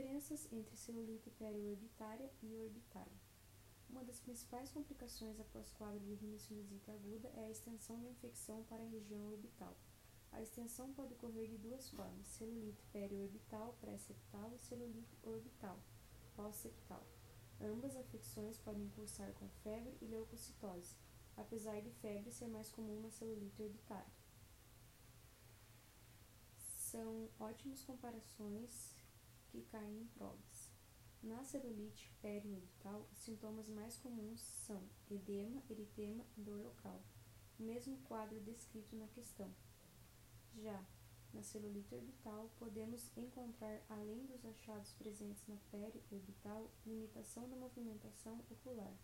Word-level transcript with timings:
Diferenças 0.00 0.50
entre 0.50 0.74
celulite 0.78 1.28
periorbitária 1.28 2.30
e 2.42 2.56
orbitária. 2.56 3.20
Uma 3.90 4.02
das 4.02 4.18
principais 4.18 4.72
complicações 4.72 5.38
após 5.38 5.70
quadro 5.72 6.00
de 6.00 6.14
rinocinusite 6.14 6.90
aguda 6.90 7.30
é 7.36 7.44
a 7.44 7.50
extensão 7.50 8.00
da 8.00 8.08
infecção 8.08 8.64
para 8.64 8.82
a 8.82 8.88
região 8.88 9.26
orbital. 9.26 9.76
A 10.32 10.40
extensão 10.40 10.90
pode 10.94 11.12
ocorrer 11.12 11.50
de 11.50 11.58
duas 11.58 11.90
formas: 11.90 12.26
celulite 12.28 12.82
periorbital 12.86 13.76
pré-septal 13.78 14.50
e 14.54 14.58
celulite 14.58 15.18
orbital 15.22 15.78
pós-septal. 16.34 17.06
Ambas 17.60 17.94
afecções 17.94 18.56
podem 18.56 18.88
cursar 18.96 19.30
com 19.34 19.50
febre 19.62 19.94
e 20.00 20.06
leucocitose, 20.06 20.96
apesar 21.36 21.78
de 21.82 21.90
febre 21.90 22.32
ser 22.32 22.48
mais 22.48 22.72
comum 22.72 23.02
na 23.02 23.10
celulite 23.10 23.62
orbitária. 23.62 24.14
São 26.56 27.28
ótimas 27.38 27.84
comparações 27.84 28.98
que 29.50 29.62
caem 29.62 30.00
em 30.00 30.06
provas. 30.08 30.70
Na 31.22 31.44
celulite 31.44 32.10
periorbital, 32.22 33.06
os 33.12 33.18
sintomas 33.18 33.68
mais 33.68 33.96
comuns 33.98 34.40
são 34.40 34.82
edema, 35.10 35.62
eritema 35.68 36.24
e 36.36 36.40
dor 36.40 36.62
local, 36.62 37.02
mesmo 37.58 37.98
quadro 38.04 38.40
descrito 38.40 38.96
na 38.96 39.06
questão. 39.08 39.52
Já 40.54 40.82
na 41.32 41.42
celulite 41.42 41.94
orbital, 41.94 42.50
podemos 42.58 43.16
encontrar, 43.16 43.80
além 43.88 44.26
dos 44.26 44.44
achados 44.44 44.92
presentes 44.94 45.46
na 45.46 45.56
periorbital, 45.70 46.70
limitação 46.86 47.48
da 47.48 47.56
movimentação 47.56 48.42
ocular, 48.50 48.96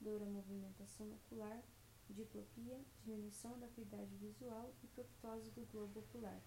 dor 0.00 0.22
à 0.22 0.26
movimentação 0.26 1.12
ocular, 1.12 1.62
diplopia, 2.08 2.80
diminuição 3.04 3.58
da 3.58 3.66
acuidade 3.66 4.16
visual 4.16 4.74
e 4.82 4.86
proptose 4.88 5.50
do 5.50 5.66
globo 5.66 6.00
ocular. 6.00 6.42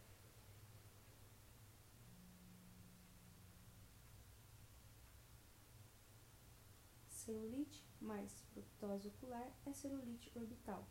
Celulite 7.22 7.86
mais 8.02 8.42
proptose 8.52 9.08
ocular 9.10 9.48
é 9.68 9.74
celulite 9.74 10.32
orbital, 10.36 10.88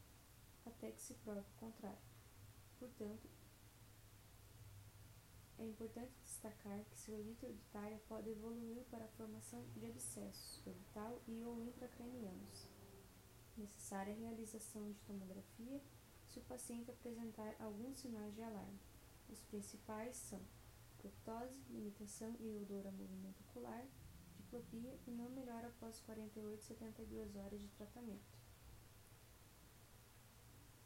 até 0.64 0.92
que 0.92 1.02
se 1.02 1.14
prove 1.14 1.40
o 1.40 1.58
contrário. 1.58 1.98
Portanto, 2.78 3.28
é 5.58 5.64
importante 5.64 6.12
destacar 6.22 6.84
que 6.84 6.96
celulite 6.96 7.44
orbitária 7.44 8.00
pode 8.08 8.30
evoluir 8.30 8.84
para 8.84 9.06
a 9.06 9.08
formação 9.08 9.66
de 9.74 9.84
abscessos 9.86 10.64
orbital 10.64 11.20
e 11.26 11.42
ou 11.42 11.60
intracranianos. 11.64 12.68
Necessária 13.56 14.14
a 14.14 14.16
realização 14.16 14.92
de 14.92 15.00
tomografia 15.00 15.82
se 16.28 16.38
o 16.38 16.44
paciente 16.44 16.92
apresentar 16.92 17.56
alguns 17.58 17.98
sinais 17.98 18.32
de 18.36 18.42
alarme. 18.42 18.78
Os 19.28 19.42
principais 19.42 20.16
são 20.16 20.40
proptose, 20.96 21.60
limitação 21.70 22.36
e 22.38 22.48
odor 22.52 22.86
a 22.86 22.92
movimento 22.92 23.40
ocular, 23.48 23.84
diplopia 24.40 24.98
e 25.06 25.10
não 25.10 25.28
melhora 25.30 25.68
após 25.68 26.00
48 26.00 26.54
a 26.54 26.62
72 26.62 27.36
horas 27.36 27.60
de 27.60 27.68
tratamento. 27.68 28.38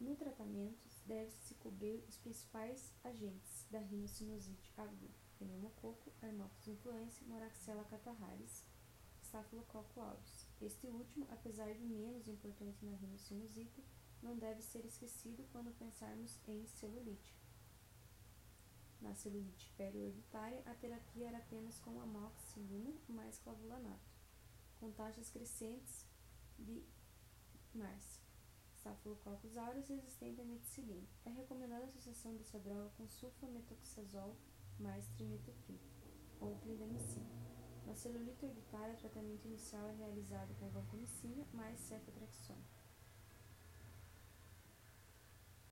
No 0.01 0.17
tratamento, 0.17 0.87
deve-se 1.07 1.55
cobrir 1.55 2.05
os 2.09 2.19
principais 2.19 2.93
agentes 3.03 3.67
da 3.71 3.79
rinocinusite 3.79 4.73
aguda, 4.77 5.15
pneumococo, 5.39 6.13
Haemophilus 6.21 6.67
influenzae, 6.69 7.27
Moraxella 7.27 7.85
catarrharis, 7.85 8.65
Staphylococcus 9.23 9.97
aureus. 9.99 10.47
Este 10.61 10.87
último, 10.89 11.27
apesar 11.31 11.73
de 11.75 11.85
menos 11.85 12.29
importante 12.29 12.85
na 12.85 12.97
rinocinusite, 12.97 13.83
não 14.23 14.37
deve 14.37 14.63
ser 14.63 14.85
esquecido 14.85 15.45
quando 15.53 15.77
pensarmos 15.79 16.41
em 16.47 16.67
celulite. 16.67 17.44
Na 19.05 19.15
celulite 19.15 19.71
periorbitária, 19.77 20.63
a 20.65 20.75
terapia 20.75 21.29
era 21.29 21.37
apenas 21.37 21.79
com 21.79 22.01
amoxicilina 22.01 22.91
mais 23.07 23.39
clavulanato, 23.39 24.11
com 24.81 24.91
taxas 24.93 25.29
crescentes 25.29 26.07
de 26.59 26.83
MARS, 27.75 28.19
Staphylococcus 28.79 29.59
aureus 29.59 29.89
resistente 29.89 30.41
à 30.41 30.45
meticilina. 30.45 31.07
É 31.27 31.29
recomendada 31.29 31.83
a 31.83 31.87
associação 31.87 32.35
dessa 32.35 32.59
droga 32.59 32.89
com 32.97 33.07
sulfametoxazol 33.07 34.39
mais 34.81 35.07
trimethoprim 35.09 35.79
ou 36.41 36.57
clindamicina. 36.61 37.29
Na 37.87 37.95
celulite 37.95 38.47
orbitária, 38.47 38.95
o 38.95 38.99
tratamento 38.99 39.45
inicial 39.47 39.87
é 39.87 39.93
realizado 39.93 40.55
com 40.59 40.71
vancomicina 40.71 41.47
mais 41.53 41.79
cefotraxona. 41.79 42.74